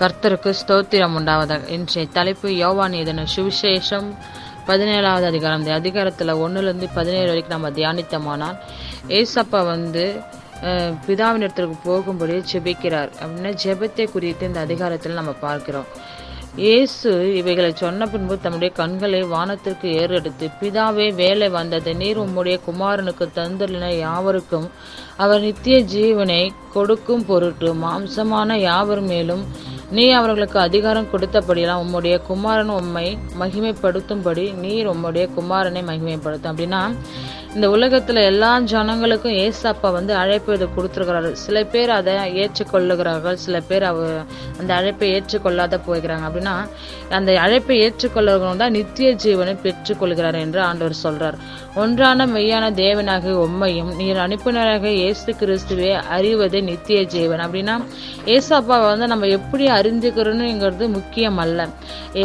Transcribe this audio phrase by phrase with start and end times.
[0.00, 1.68] கர்த்தருக்கு ஸ்தோத்திரம் உண்டாவதாக.
[1.76, 4.08] இன்றைய தலைப்பு யோவான் இதன சுவிசேஷம்
[4.68, 5.60] பதினேழாவது அதிகாரம்.
[5.62, 8.58] இந்த அதிகாரத்தில் ஒன்றுலேருந்து பதினேழு வரைக்கும் நம்ம தியானித்தோமானால்
[9.20, 10.04] ஏசப்பா வந்து
[11.06, 13.10] பிதாவின் இடத்திற்கு போகும்படி ஜெபிக்கிறார்.
[13.22, 15.88] அப்படின்னா ஜெபத்தை குறித்து இந்த அதிகாரத்தில் நம்ம பார்க்கிறோம்.
[16.60, 21.90] இயேசு இவைகளை சொன்ன பின்பு தம்முடைய கண்களை வானத்திற்கு ஏறெடுத்து பிதாவே வேலை வந்தது.
[22.00, 24.66] நீர் உம்முடைய குமாரனுக்கு தந்தலின யாவருக்கும்
[25.24, 26.42] அவர் நித்திய ஜீவனை
[26.74, 29.42] கொடுக்கும் பொருட்டு மாம்சமான யாவர் மேலும்
[29.96, 33.06] நீ அவர்களுக்கு அதிகாரம் கொடுத்தபடியெல்லாம் உம்முடைய குமாரன் உம்மை
[33.42, 36.52] மகிமைப்படுத்தும்படி நீர் உம்முடைய குமாரனை மகிமைப்படுத்தும்.
[36.52, 36.82] அப்படின்னா
[37.56, 41.30] இந்த உலகத்துல எல்லா ஜனங்களுக்கும் ஏசப்பா வந்து அழைப்பு இதை கொடுத்துருக்கிறாரு.
[41.32, 44.06] சில பேர் அதை ஏற்றுக்கொள்ளுகிறார்கள் சில பேர் அவ
[44.60, 46.24] அந்த அழைப்பை ஏற்றுக்கொள்ளாத போகிறாங்க.
[46.28, 46.54] அப்படின்னா
[47.18, 51.38] அந்த அழைப்பை ஏற்றுக்கொள்ளுகிறவங்க தான் நித்திய ஜீவனை பெற்றுக்கொள்கிறார் என்று ஆண்டவர் சொல்றார்.
[51.82, 57.44] ஒன்றான மெய்யான தேவனாக உம்மையும் நீர் அனுப்பினராக இயேசு கிறிஸ்துவே அறிவதே நித்திய ஜீவன்.
[57.46, 57.76] அப்படின்னா
[58.36, 61.68] ஏசப்பாவை வந்து நம்ம எப்படி அறிந்துக்கிறோம்னுங்கிறது முக்கியம் அல்ல
[62.16, 62.24] ஏ,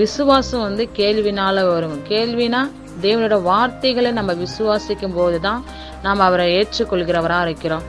[0.00, 1.96] விசுவாசம் வந்து கேள்வினால வரும்.
[2.08, 2.60] கேள்வினா
[3.02, 5.64] தேவனோட வார்த்தைகளை நம்ம விசுவாசிக்கும் போதுதான்
[6.02, 7.82] நாம் அவரை ஏற்றுக்கொள்கிறவராக இருக்கிறோம்.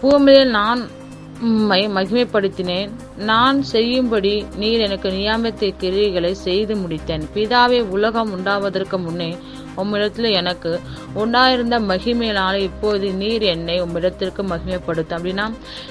[0.00, 0.88] பூமியில் நான்
[1.40, 2.90] உம்மை மகிமைப்படுத்தினேன்.
[3.16, 7.24] நான் செய்யும்படி நீர் எனக்கு நியாமத்தை கிரியைகளை செய்து முடித்தேன்.
[7.34, 9.36] பிதாவே உலகம் உண்டாவதற்கு முன்னே
[9.76, 10.80] உம்மிடத்தில் எனக்கு
[11.16, 15.16] உண்டாயிருந்த மகிமையினால இப்போது நீர் என்னை உம்மிடத்திற்கு மகிமைப்படுத்தும்.
[15.16, 15.46] அப்படின்னா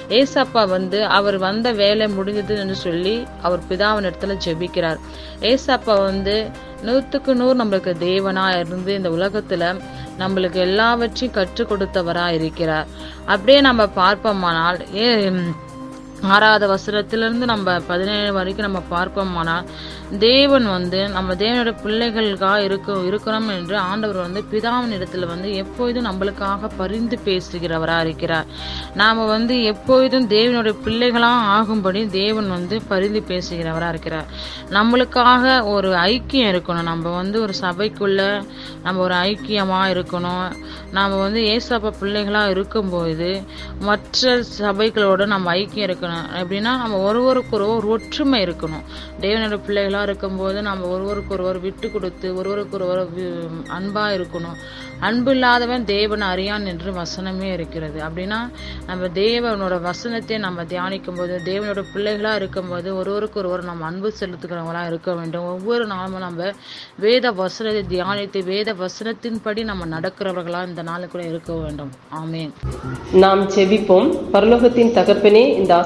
[0.08, 5.00] ஏசப்பா வந்து அவர் வந்த வேலை முடிஞ்சது என்று சொல்லி அவர் பிதாவின் இடத்துல ஜெபிக்கிறார்.
[5.40, 6.36] ஏசப்பா வந்து
[6.82, 9.80] நூற்றுக்கு நூறு நம்மளுக்கு தேவனா இருந்து இந்த உலகத்துல
[10.18, 12.88] நம்மளுக்கு எல்லாவற்றையும் கற்றுக் கொடுத்தவரா இருக்கிறார்.
[13.24, 15.06] அப்படியே நம்ம பார்ப்போமானால் ஏ
[16.22, 19.64] ஆறாவது வசனத்திலிருந்து நம்ம பதினேழு வரைக்கும் நம்ம பார்ப்போமானால்
[20.18, 26.70] தேவன் வந்து நம்ம தேவனோட பிள்ளைகளுக்காக இருக்க இருக்கிறோம் என்று ஆண்டவர் வந்து பிதாவின் இடத்துல வந்து எப்பொழுதும் நம்மளுக்காக
[26.76, 28.46] பரிந்து பேசுகிறவராக இருக்கிறார்.
[28.94, 34.26] நாம் வந்து எப்பொழுதும் தேவனுடைய பிள்ளைகளாக ஆகும்படி தேவன் வந்து பரிந்து பேசுகிறவராக இருக்கிறார்.
[34.70, 36.82] நம்மளுக்காக ஒரு ஐக்கியம் இருக்கணும்.
[36.82, 38.42] நம்ம வந்து ஒரு சபைக்குள்ள
[38.82, 40.52] நம்ம ஒரு ஐக்கியமாக இருக்கணும்.
[40.90, 43.42] நாம் வந்து ஏசப்பா பிள்ளைகளாக இருக்கும்போது
[43.80, 46.42] மற்ற சபைகளோட நம்ம ஐக்கியம் இருக்கணும்.
[46.42, 48.82] எப்படின்னா நம்ம ஒருவருக்கு ஒரு ஒற்றுமை இருக்கணும்.
[49.20, 53.42] தேவனோட பிள்ளைகளாக இருக்கும்போது நம்ம ஒருவருக்கு ஒருவர் விட்டு கொடுத்து ஒருவருக்கு ஒருவர் வி-
[53.94, 54.56] இருக்கணும்.
[55.00, 58.02] அன்பு இல்லாதவன் தேவன் அறியான் என்று வசனமே இருக்கிறது.
[58.02, 58.50] அப்படின்னா
[58.86, 65.14] நம்ம தேவனோட வசனத்தை நம்ம தியானிக்கும் போது தேவனோட பிள்ளைகளாக இருக்கும்போது ஒருவருக்கு ஒருவர் நம்ம அன்பு செலுத்துகிறவங்களா இருக்க
[65.14, 65.44] வேண்டும்.
[65.44, 66.52] ஒவ்வொரு நாளும் நம்ம
[66.98, 71.90] வேத வசனத்தை தியானித்து வேத வசனத்தின்படி நம்ம நடக்கிறவர்களாக இந்த நாளுக்குள்ள இருக்க வேண்டும்.
[72.14, 72.50] ஆமேன்.
[73.12, 75.74] நாம் செவிப்போம் பரலோகத்தின் தகப்பனே இந்த